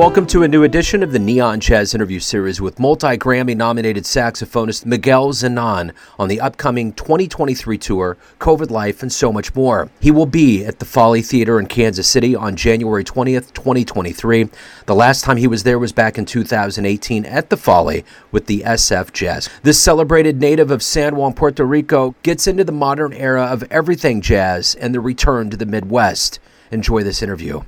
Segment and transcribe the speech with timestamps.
[0.00, 4.04] Welcome to a new edition of the Neon Jazz interview series with multi Grammy nominated
[4.04, 9.90] saxophonist Miguel Zenón on the upcoming 2023 tour, COVID Life, and so much more.
[10.00, 14.48] He will be at the Folly Theater in Kansas City on January 20th, 2023.
[14.86, 18.60] The last time he was there was back in 2018 at the Folly with the
[18.60, 19.50] SF Jazz.
[19.64, 24.22] This celebrated native of San Juan, Puerto Rico, gets into the modern era of everything
[24.22, 26.38] jazz and the return to the Midwest.
[26.70, 27.60] Enjoy this interview.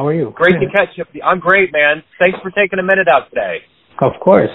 [0.00, 0.32] How are you?
[0.34, 1.04] Great to catch you.
[1.20, 2.02] I'm great, man.
[2.18, 3.58] Thanks for taking a minute out today.
[4.00, 4.48] Of course.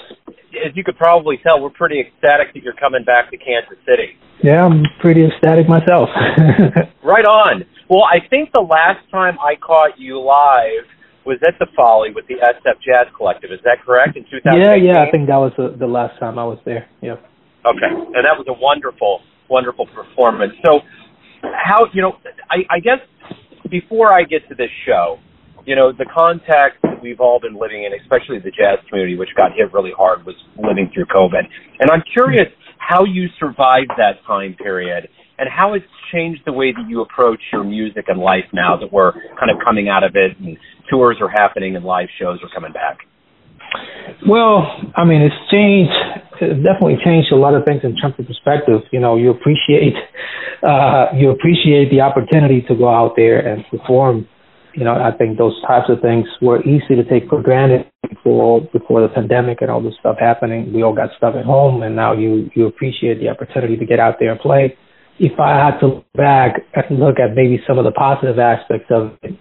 [0.65, 4.17] As you could probably tell, we're pretty ecstatic that you're coming back to Kansas City.
[4.41, 6.09] Yeah, I'm pretty ecstatic myself.
[7.05, 7.61] right on.
[7.91, 10.89] Well, I think the last time I caught you live
[11.27, 13.51] was at the Folly with the SF Jazz Collective.
[13.53, 14.17] Is that correct?
[14.17, 14.49] In 2018?
[14.65, 15.05] Yeah, yeah.
[15.05, 16.89] I think that was the, the last time I was there.
[17.05, 17.21] Yeah.
[17.69, 20.53] Okay, and that was a wonderful, wonderful performance.
[20.65, 20.81] So,
[21.53, 22.17] how you know?
[22.49, 22.97] I, I guess
[23.69, 25.19] before I get to this show,
[25.65, 29.51] you know, the context we've all been living in, especially the jazz community, which got
[29.55, 31.43] hit really hard, was living through COVID.
[31.79, 36.71] And I'm curious how you survived that time period and how it's changed the way
[36.71, 40.15] that you approach your music and life now that we're kind of coming out of
[40.15, 40.57] it and
[40.89, 42.99] tours are happening and live shows are coming back.
[44.27, 44.63] Well,
[44.95, 45.91] I mean, it's changed.
[46.39, 48.81] It's definitely changed a lot of things in terms of perspective.
[48.91, 49.93] You know, you appreciate
[50.63, 54.27] uh, you appreciate the opportunity to go out there and perform
[54.75, 58.61] you know, I think those types of things were easy to take for granted before
[58.73, 60.73] before the pandemic and all this stuff happening.
[60.73, 63.99] We all got stuck at home, and now you you appreciate the opportunity to get
[63.99, 64.77] out there and play.
[65.17, 68.87] If I had to look back and look at maybe some of the positive aspects
[68.91, 69.39] of it,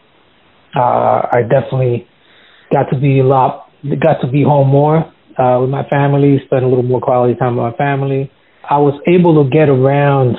[0.77, 2.07] uh, I definitely
[2.73, 4.99] got to be a lot, got to be home more
[5.39, 8.31] uh, with my family, spend a little more quality time with my family.
[8.69, 10.37] I was able to get around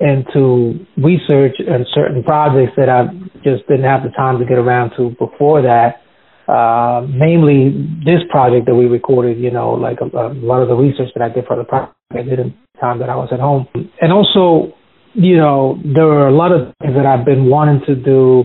[0.00, 3.06] into research and certain projects that I
[3.44, 6.02] just didn't have the time to get around to before that.
[6.46, 7.72] Uh, namely,
[8.04, 11.22] this project that we recorded, you know, like a, a lot of the research that
[11.22, 13.66] I did for the project I did in the time that I was at home.
[14.00, 14.74] And also,
[15.14, 18.44] you know, there were a lot of things that I've been wanting to do,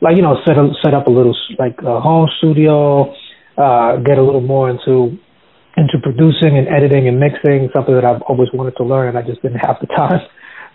[0.00, 3.12] like, you know, set up, set up a little, like, a home studio,
[3.58, 5.18] uh, get a little more into
[5.76, 9.22] into producing and editing and mixing, something that I've always wanted to learn and I
[9.22, 10.20] just didn't have the time.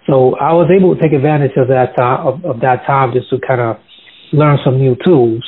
[0.07, 3.29] So I was able to take advantage of that time of, of that time just
[3.29, 3.77] to kind of
[4.31, 5.43] learn some new tools.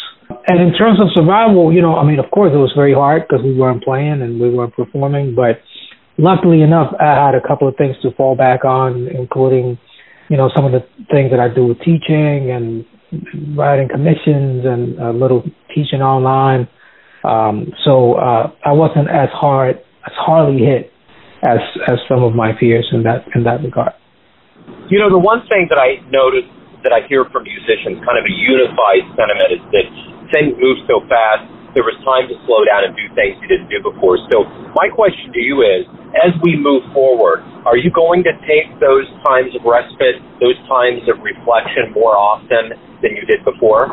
[0.48, 3.28] And in terms of survival, you know, I mean, of course it was very hard
[3.28, 5.62] because we weren't playing and we weren't performing, but
[6.18, 9.78] luckily enough, I had a couple of things to fall back on, including,
[10.30, 10.82] you know, some of the
[11.12, 12.86] things that I do with teaching and
[13.58, 15.44] writing commissions and a little
[15.74, 16.68] teaching online.
[17.24, 20.92] Um, so uh, I wasn't as hard, as hardly hit
[21.44, 23.94] as as some of my peers in that in that regard.
[24.88, 26.52] You know, the one thing that I noticed
[26.84, 29.86] that I hear from musicians, kind of a unified sentiment, is that
[30.32, 31.44] things move so fast.
[31.76, 34.18] There was time to slow down and do things you didn't do before.
[34.32, 35.84] So my question to you is,
[36.24, 41.04] as we move forward, are you going to take those times of respite, those times
[41.12, 42.74] of reflection more often
[43.04, 43.92] than you did before?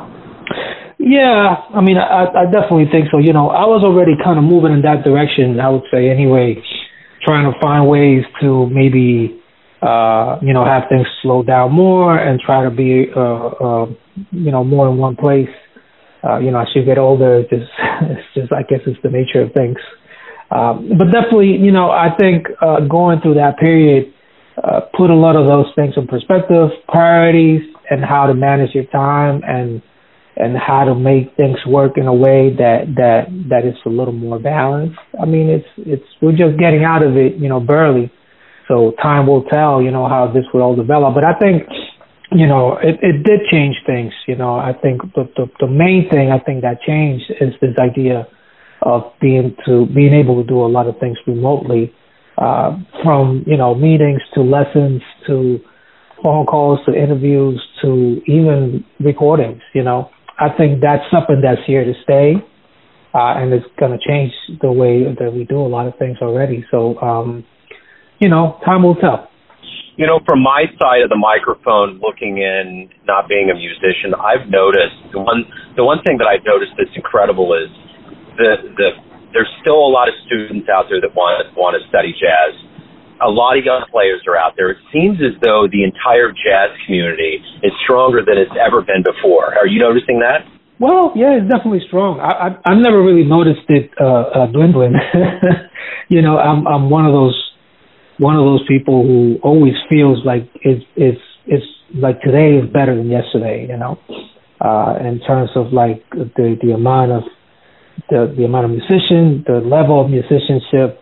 [0.96, 3.18] Yeah, I mean, I, I definitely think so.
[3.18, 6.56] You know, I was already kind of moving in that direction, I would say, anyway,
[7.20, 9.42] trying to find ways to maybe
[9.84, 13.86] uh, you know, have things slow down more and try to be, uh, uh,
[14.30, 15.52] you know, more in one place.
[16.22, 17.70] Uh, you know, as you get older, it's just,
[18.02, 19.76] it's just, I guess it's the nature of things.
[20.50, 24.14] Um, but definitely, you know, I think uh, going through that period
[24.62, 28.84] uh, put a lot of those things in perspective, priorities, and how to manage your
[28.84, 29.82] time and
[30.36, 34.12] and how to make things work in a way that that that is a little
[34.12, 34.98] more balanced.
[35.20, 38.10] I mean, it's it's we're just getting out of it, you know, barely.
[38.68, 41.14] So time will tell, you know, how this will all develop.
[41.14, 41.64] But I think,
[42.32, 44.12] you know, it, it did change things.
[44.26, 47.76] You know, I think the, the the main thing I think that changed is this
[47.78, 48.26] idea
[48.82, 51.92] of being to being able to do a lot of things remotely,
[52.38, 55.60] uh, from you know meetings to lessons to
[56.22, 59.60] phone calls to interviews to even recordings.
[59.74, 62.34] You know, I think that's something that's here to stay.
[63.14, 66.18] Uh, and it's going to change the way that we do a lot of things
[66.20, 66.64] already.
[66.72, 67.44] So, um,
[68.18, 69.30] you know, time will tell.
[69.96, 74.50] You know, from my side of the microphone, looking in, not being a musician, I've
[74.50, 75.46] noticed the one
[75.78, 77.70] the one thing that I've noticed that's incredible is
[78.34, 78.88] the the
[79.30, 82.58] there's still a lot of students out there that want want to study jazz.
[83.22, 84.74] A lot of young players are out there.
[84.74, 89.54] It seems as though the entire jazz community is stronger than it's ever been before.
[89.54, 90.42] Are you noticing that?
[90.82, 92.18] Well, yeah, it's definitely strong.
[92.18, 94.98] I, I I've never really noticed it uh, uh dwindling.
[96.10, 97.38] you know, I'm I'm one of those
[98.18, 102.94] one of those people who always feels like it's it's it's like today is better
[102.96, 103.98] than yesterday, you know,
[104.60, 107.22] uh, in terms of like the the amount of
[108.10, 111.00] the the amount of musicians, the level of musicianship,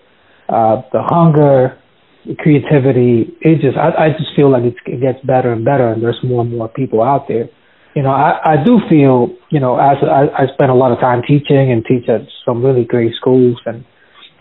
[0.49, 1.79] uh, the hunger,
[2.27, 3.33] the creativity.
[3.41, 6.43] It just I, I just feel like it gets better and better, and there's more
[6.43, 7.49] and more people out there.
[7.95, 10.99] You know, I, I do feel, you know, as I, I spend a lot of
[10.99, 13.85] time teaching and teach at some really great schools and,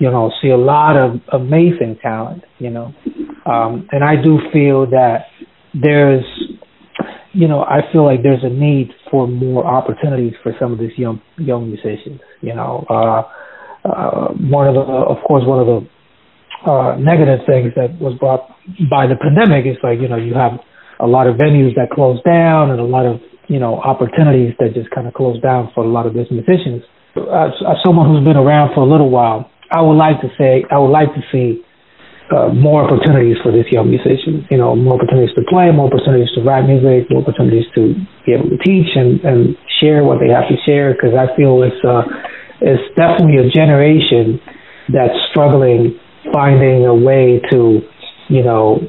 [0.01, 2.92] you know, see a lot of amazing talent, you know.
[3.45, 5.30] Um, and I do feel that
[5.75, 6.25] there's
[7.33, 10.98] you know, I feel like there's a need for more opportunities for some of these
[10.98, 12.19] young young musicians.
[12.42, 13.21] You know, uh,
[13.88, 18.50] uh, one of the, of course, one of the uh, negative things that was brought
[18.89, 20.59] by the pandemic is like you know you have
[21.00, 24.74] a lot of venues that close down and a lot of you know opportunities that
[24.74, 26.81] just kind of close down for a lot of these musicians.
[27.15, 30.65] As, as someone who's been around for a little while, I would like to say
[30.69, 31.63] I would like to see
[32.31, 34.47] uh, more opportunities for this young musician.
[34.51, 37.95] You know, more opportunities to play, more opportunities to write music, more opportunities to
[38.25, 40.94] be able to teach and, and share what they have to share.
[40.94, 42.03] Because I feel it's uh,
[42.62, 44.39] it's definitely a generation
[44.91, 47.81] that's struggling finding a way to,
[48.29, 48.79] you know,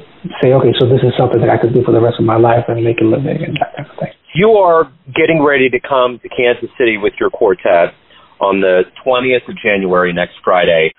[0.43, 2.37] say, okay, so this is something that I could do for the rest of my
[2.37, 4.12] life and make a living and that kind of thing.
[4.34, 7.94] You are getting ready to come to Kansas City with your quartet
[8.43, 10.93] on the 20th of January next Friday.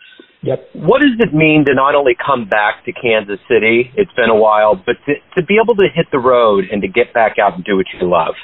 [0.44, 0.70] Yep.
[0.74, 3.92] What does it mean to not only come back to Kansas City?
[3.96, 6.88] It's been a while, but to, to be able to hit the road and to
[6.88, 8.36] get back out and do what you love.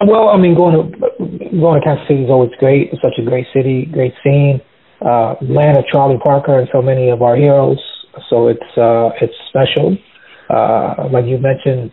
[0.00, 0.98] Well, I mean, going to
[1.60, 2.88] going to Kansas City is always great.
[2.92, 4.60] It's such a great city, great scene,
[5.04, 7.80] uh, land of Charlie Parker and so many of our heroes.
[8.28, 9.96] So it's uh, it's special.
[10.48, 11.92] Uh, like you mentioned,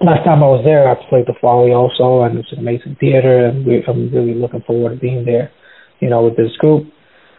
[0.00, 3.46] last time I was there, I played the Folly also, and it's an amazing theater,
[3.46, 5.50] and we, I'm really looking forward to being there.
[6.02, 6.90] You know, with this group.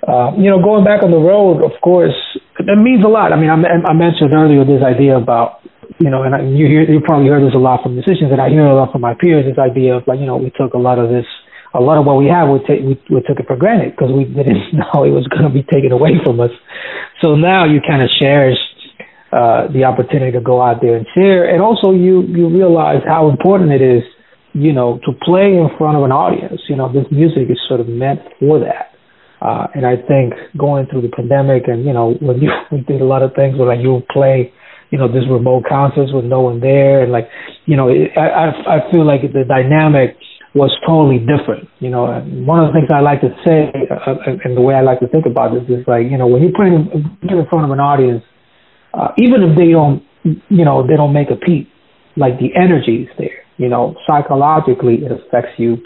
[0.03, 2.15] Uh, you know, going back on the road, of course,
[2.59, 3.31] it means a lot.
[3.31, 3.55] I mean, I,
[3.87, 5.63] I mentioned earlier this idea about,
[5.99, 8.39] you know, and I, you hear, you probably heard this a lot from musicians, and
[8.39, 9.47] I hear it a lot from my peers.
[9.47, 11.23] This idea of like, you know, we took a lot of this,
[11.71, 14.11] a lot of what we have, we take, we, we took it for granted because
[14.11, 16.51] we didn't know it was going to be taken away from us.
[17.23, 18.59] So now you kind of cherish
[19.31, 23.31] uh, the opportunity to go out there and share, and also you you realize how
[23.33, 24.03] important it is,
[24.53, 26.61] you know, to play in front of an audience.
[26.69, 28.93] You know, this music is sort of meant for that
[29.43, 33.01] uh, and I think going through the pandemic and, you know, when you, we did
[33.01, 34.53] a lot of things where like you play,
[34.89, 37.03] you know, this remote concerts with no one there.
[37.03, 37.27] And like,
[37.65, 40.15] you know, it, I, I feel like the dynamic
[40.55, 44.31] was totally different, you know, and one of the things I like to say uh,
[44.45, 46.55] and the way I like to think about this is like, you know, when you're
[46.55, 48.23] playing in front of an audience,
[48.93, 51.67] uh, even if they don't, you know, they don't make a peep,
[52.15, 55.77] like the energy is there, you know, psychologically it affects you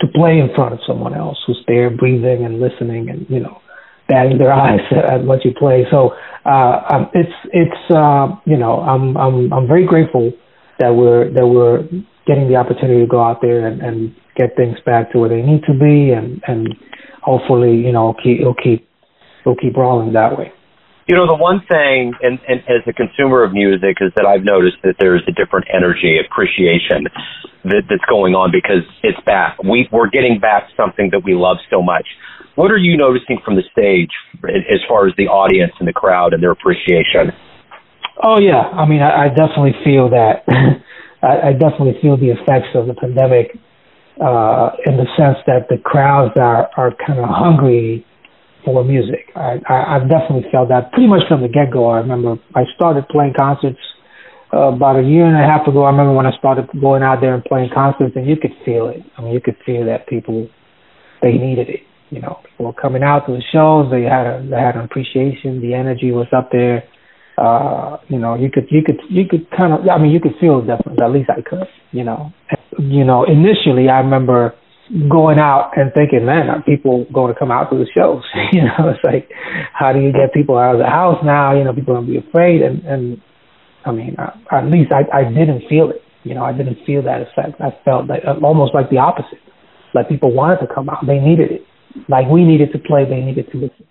[0.00, 3.60] to play in front of someone else who's there breathing and listening and you know
[4.08, 4.80] batting their eyes
[5.10, 5.84] at what you play.
[5.90, 6.12] So
[6.44, 10.32] uh um, it's it's uh you know i'm i'm i'm very grateful
[10.78, 11.82] that we're that we're
[12.26, 15.42] getting the opportunity to go out there and, and get things back to where they
[15.42, 16.74] need to be and and
[17.22, 18.88] hopefully you know keep it'll keep
[19.42, 20.50] it'll keep rolling that way
[21.10, 24.46] you know, the one thing, and, and as a consumer of music, is that I've
[24.46, 27.10] noticed that there's a different energy, appreciation
[27.66, 29.58] that, that's going on because it's back.
[29.58, 32.06] We, we're getting back something that we love so much.
[32.54, 34.14] What are you noticing from the stage
[34.46, 37.34] as far as the audience and the crowd and their appreciation?
[38.22, 40.46] Oh yeah, I mean, I, I definitely feel that.
[41.26, 43.58] I, I definitely feel the effects of the pandemic
[44.22, 48.06] uh, in the sense that the crowds are are kind of hungry
[48.64, 49.30] for music.
[49.34, 51.90] I, I I've definitely felt that pretty much from the get go.
[51.90, 53.78] I remember I started playing concerts
[54.52, 55.84] uh, about a year and a half ago.
[55.84, 58.88] I remember when I started going out there and playing concerts, and you could feel
[58.88, 59.02] it.
[59.16, 60.48] I mean, you could feel that people
[61.22, 61.80] they needed it.
[62.10, 63.90] You know, people were coming out to the shows.
[63.90, 65.60] They had a they had an appreciation.
[65.60, 66.84] The energy was up there.
[67.38, 70.34] Uh, you know, you could you could you could kind of I mean you could
[70.40, 70.98] feel the difference.
[71.02, 71.68] At least I could.
[71.92, 72.32] You know,
[72.78, 74.54] you know initially I remember
[75.08, 78.22] going out and thinking, man, are people going to come out to the shows?
[78.52, 79.30] you know, it's like,
[79.72, 81.56] how do you get people out of the house now?
[81.56, 82.62] You know, people are going to be afraid.
[82.62, 83.22] And, and
[83.84, 86.02] I mean, I, at least I, I didn't feel it.
[86.24, 87.60] You know, I didn't feel that effect.
[87.60, 89.40] I felt like uh, almost like the opposite.
[89.94, 91.06] Like people wanted to come out.
[91.06, 91.62] They needed it.
[92.08, 93.04] Like we needed to play.
[93.08, 93.86] They needed to listen.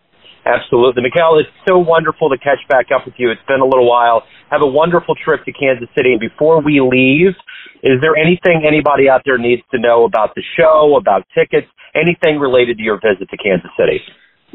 [0.50, 1.04] Absolutely.
[1.04, 3.30] Miguel, it's so wonderful to catch back up with you.
[3.30, 4.24] It's been a little while.
[4.50, 6.18] Have a wonderful trip to Kansas City.
[6.18, 7.38] And before we leave,
[7.86, 12.40] is there anything anybody out there needs to know about the show, about tickets, anything
[12.40, 14.02] related to your visit to Kansas City?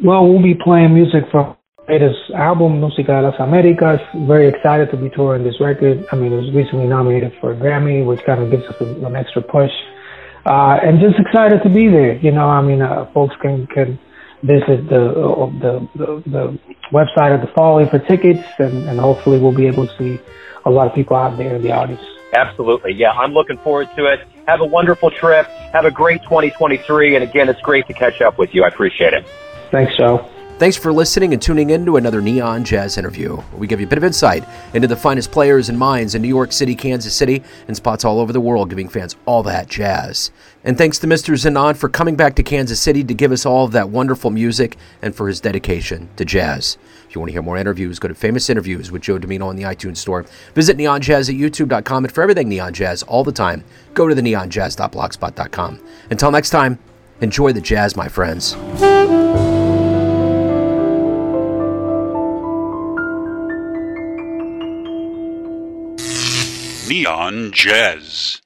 [0.03, 1.57] Well, we'll be playing music from
[1.89, 4.01] latest album, Música de las Américas.
[4.27, 6.05] Very excited to be touring this record.
[6.11, 9.07] I mean, it was recently nominated for a Grammy, which kind of gives us a,
[9.07, 9.71] an extra push.
[10.47, 12.17] Uh, and just excited to be there.
[12.17, 13.99] You know, I mean, uh, folks can can
[14.45, 16.59] visit the, uh, the, the the
[16.93, 20.21] website of the Folly for tickets, and, and hopefully we'll be able to see
[20.65, 22.03] a lot of people out there in the audience.
[22.35, 24.21] Absolutely, yeah, I'm looking forward to it.
[24.47, 25.47] Have a wonderful trip.
[25.73, 27.15] Have a great 2023.
[27.15, 28.65] And again, it's great to catch up with you.
[28.65, 29.27] I appreciate it.
[29.71, 30.31] Thanks, Joe.
[30.57, 33.43] Thanks for listening and tuning in to another Neon Jazz interview.
[33.59, 36.29] We give you a bit of insight into the finest players and minds in New
[36.29, 40.31] York City, Kansas City, and spots all over the world, giving fans all that jazz.
[40.63, 41.35] And thanks to Mr.
[41.35, 44.77] Zenón for coming back to Kansas City to give us all of that wonderful music
[45.03, 46.79] and for his dedication to jazz.
[47.09, 49.57] If you want to hear more interviews, go to Famous Interviews with Joe Dimino on
[49.57, 50.25] the iTunes Store.
[50.55, 54.15] Visit Neon Jazz at YouTube.com, and for everything Neon Jazz all the time, go to
[54.15, 55.81] the neonjazz.blogspot.com.
[56.11, 56.79] Until next time,
[57.21, 58.55] enjoy the jazz, my friends.
[66.89, 68.44] Neon Jazz.